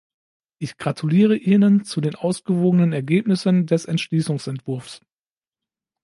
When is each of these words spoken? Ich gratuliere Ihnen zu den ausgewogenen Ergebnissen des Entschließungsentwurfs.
Ich 0.57 0.77
gratuliere 0.77 1.35
Ihnen 1.37 1.85
zu 1.85 2.01
den 2.01 2.15
ausgewogenen 2.15 2.91
Ergebnissen 2.91 3.67
des 3.67 3.85
Entschließungsentwurfs. 3.85 5.01